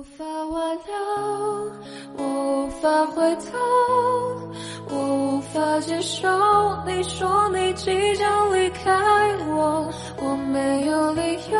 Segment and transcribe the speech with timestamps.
[0.00, 0.94] 无法挽留，
[2.16, 3.58] 我无法回头，
[4.88, 6.26] 我无法接受
[6.86, 8.90] 你说你即将离开
[9.46, 9.92] 我，
[10.22, 11.58] 我没有理由，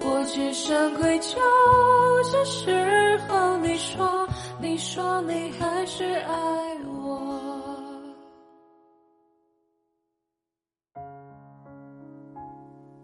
[0.00, 1.36] 我只剩愧疚。
[2.32, 4.26] 这时候你说，
[4.58, 6.34] 你说你还是爱
[6.86, 7.30] 我。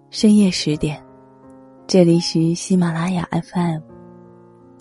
[0.08, 1.04] 深夜十点，
[1.86, 3.95] 这里是喜马拉雅 FM。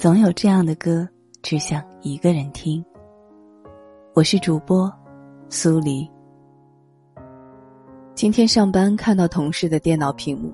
[0.06, 1.10] 总有这样的歌，
[1.42, 2.86] 只想一个人听。
[4.14, 4.94] 我是主播
[5.50, 6.08] 苏黎。
[8.14, 10.54] 今天上班看到同事的电脑屏幕，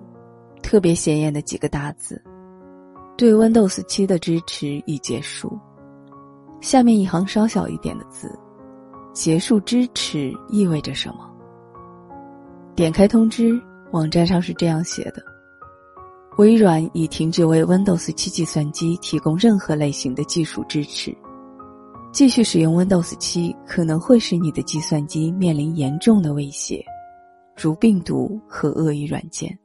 [0.63, 2.23] 特别显眼的几个大字
[3.17, 5.59] ：“对 Windows 七的支持已结束。”
[6.61, 8.33] 下面一行稍小一点的字
[9.11, 11.29] ：“结束支持意味着什么？”
[12.73, 13.61] 点开通知。
[13.91, 15.21] 网站上是这样写的：
[16.38, 21.15] 微软已停止为 Windows 七计算机提供任何类型的技术支持。
[22.13, 26.84] 继续使用 Windows 七可能会使你的计算机面临严重的威胁，
[27.55, 29.57] 如病毒和恶意软件。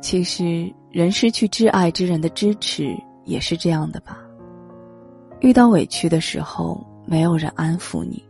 [0.00, 4.20] 其实，人失去挚爱之人的支持也是这样的吧？
[5.40, 8.22] 遇到委屈的时候，没有人安抚你；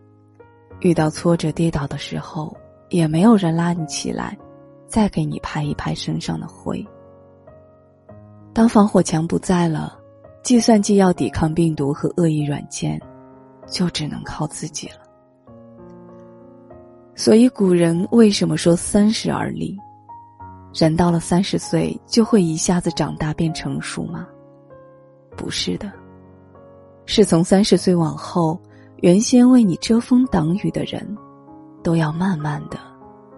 [0.80, 2.56] 遇到挫折跌倒的时候，
[2.88, 4.36] 也没有人拉你起来，
[4.88, 6.84] 再给你拍一拍身上的灰。
[8.52, 9.96] 当防火墙不在了，
[10.42, 13.00] 计算机要抵抗病毒和恶意软件，
[13.68, 14.96] 就只能靠自己了。
[17.14, 19.76] 所以古人为什么说三十而立？
[20.72, 24.26] 人到了三十岁就会一下子长大变成熟吗？
[25.36, 25.92] 不是的，
[27.06, 28.60] 是从三十岁往后，
[29.02, 31.16] 原先为你遮风挡雨的人。
[31.80, 32.78] 都要慢慢的，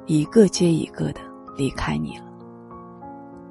[0.07, 1.21] 一个接一个的
[1.57, 2.25] 离开你了。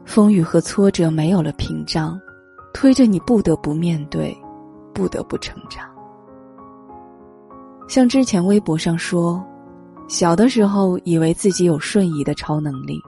[0.05, 2.19] 风雨和挫折没有了屏障，
[2.73, 4.35] 推着你不得不面对，
[4.93, 5.87] 不得不成长。
[7.87, 9.43] 像之前微博上说，
[10.07, 12.99] 小的时候以为自己有瞬移的超能力，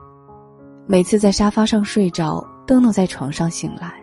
[0.86, 3.94] 每次在沙发上睡着都能在床上醒来。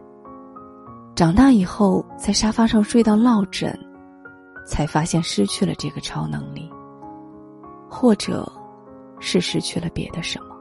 [1.16, 3.78] 长大以后在沙发上睡到落枕，
[4.66, 6.70] 才发现失去了这个超能力。
[7.90, 8.50] 或者，
[9.20, 10.56] 是失去了别的什么。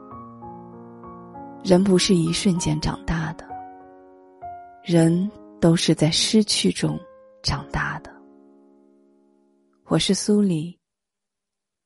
[1.63, 3.45] 人不是一瞬间长大的，
[4.81, 6.97] 人都是在失去中
[7.43, 8.09] 长大的。
[9.87, 10.79] 我是苏黎，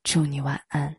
[0.04, 0.96] 祝你晚安。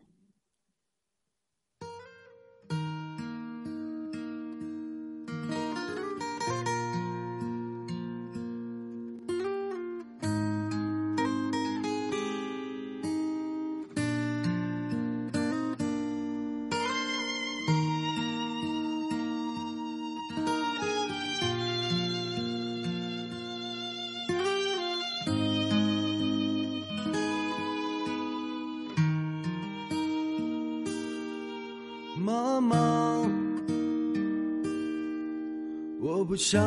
[36.05, 36.61] 我不想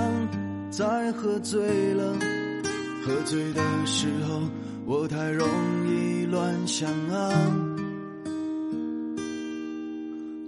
[0.68, 2.12] 再喝醉了。
[3.06, 4.40] 喝醉的时候，
[4.84, 5.48] 我太容
[5.86, 7.30] 易乱想啊。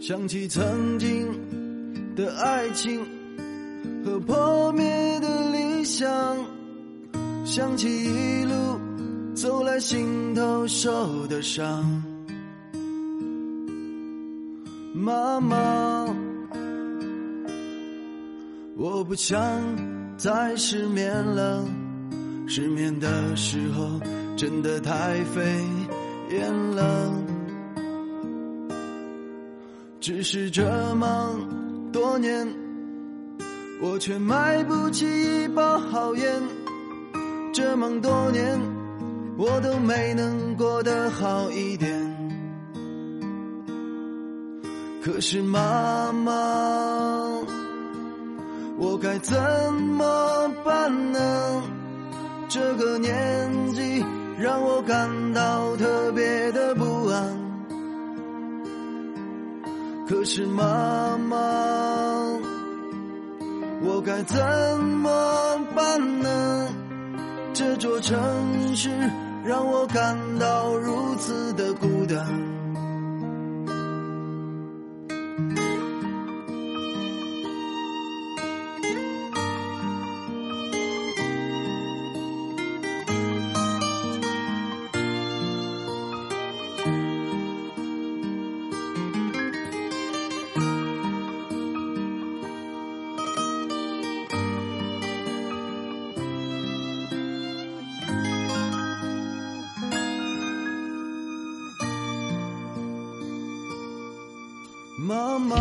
[0.00, 1.28] 想起曾经
[2.16, 3.00] 的爱情
[4.04, 6.36] 和破灭的理想，
[7.44, 8.52] 想起一路
[9.36, 11.84] 走来心头受的伤。
[14.92, 15.99] 妈妈，
[18.82, 19.38] 我不想
[20.16, 21.62] 再失眠了。
[22.48, 24.00] 失眠的时候
[24.38, 25.42] 真的太费
[26.30, 27.12] 眼了。
[30.00, 30.64] 只是这
[30.94, 31.38] 么
[31.92, 32.48] 多年，
[33.82, 35.04] 我却买不起
[35.44, 36.42] 一包好烟。
[37.52, 38.58] 这么多年，
[39.36, 41.90] 我都没能过得好一点。
[45.02, 46.32] 可是妈妈，
[48.80, 49.36] 我该怎
[49.74, 51.62] 么办呢？
[52.48, 54.02] 这个年纪
[54.38, 57.36] 让我感到特别的不安。
[60.08, 61.36] 可是妈妈，
[63.82, 64.40] 我该怎
[64.80, 66.68] 么办呢？
[67.52, 68.16] 这座城
[68.74, 68.88] 市
[69.44, 72.59] 让我感到如此的孤单。
[105.10, 105.56] 妈妈，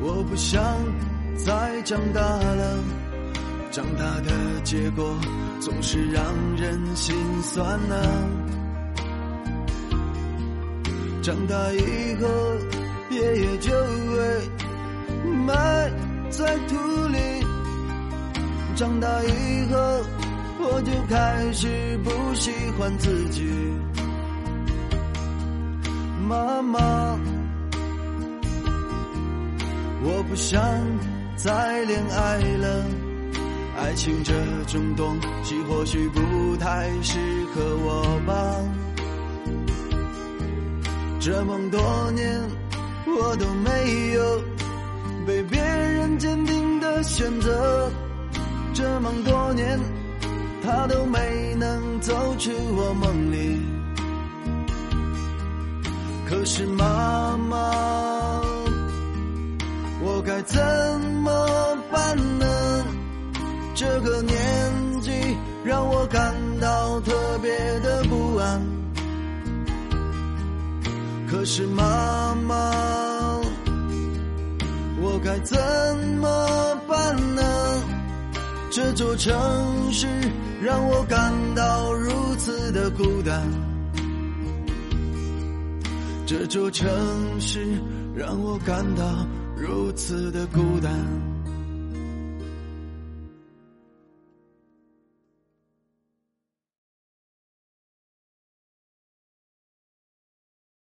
[0.00, 0.62] 我不想
[1.36, 2.78] 再长大了，
[3.70, 4.32] 长大的
[4.64, 5.14] 结果
[5.60, 6.24] 总是让
[6.56, 8.28] 人心酸啊。
[11.20, 12.28] 长大以后，
[13.10, 15.92] 爷爷就会埋
[16.30, 16.76] 在土
[17.08, 17.18] 里。
[18.74, 19.76] 长大以后，
[20.60, 23.42] 我就开始不喜欢自己。
[26.22, 27.18] 妈妈，
[30.04, 30.62] 我不想
[31.36, 32.84] 再恋爱了，
[33.76, 34.32] 爱情这
[34.66, 37.18] 种东西或许不太适
[37.54, 38.32] 合我吧。
[41.20, 42.40] 这么多年，
[43.06, 44.42] 我都没有
[45.26, 47.90] 被别人坚定的选择，
[48.72, 49.78] 这么多年，
[50.64, 53.81] 他都没能走出我梦里。
[56.32, 58.40] 可是妈妈，
[60.00, 60.58] 我该怎
[61.22, 62.46] 么办呢？
[63.74, 65.12] 这个年纪
[65.62, 67.12] 让我感到特
[67.42, 67.50] 别
[67.80, 68.62] 的不安。
[71.30, 73.38] 可是妈妈，
[75.02, 75.58] 我该怎
[76.18, 77.42] 么办呢？
[78.70, 80.08] 这座城市
[80.62, 83.71] 让我感到如此的孤单。
[86.24, 86.88] 这座城
[87.40, 87.60] 市
[88.14, 89.26] 让我感到
[89.56, 90.92] 如此的孤单。